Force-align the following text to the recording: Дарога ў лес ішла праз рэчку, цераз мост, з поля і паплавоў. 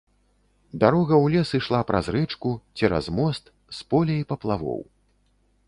Дарога 0.83 1.13
ў 1.23 1.35
лес 1.35 1.49
ішла 1.59 1.81
праз 1.91 2.05
рэчку, 2.17 2.55
цераз 2.79 3.05
мост, 3.21 3.53
з 3.81 3.87
поля 3.93 4.15
і 4.23 4.27
паплавоў. 4.33 4.81